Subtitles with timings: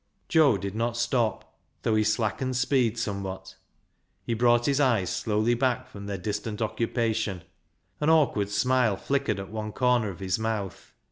[0.27, 3.53] Joe did not stop, though he slackened speed somewhat.
[4.23, 7.43] He brought his eyes slowly back from their distant occupation;
[7.99, 10.91] an awkward smile flickered at one corner of his mouth.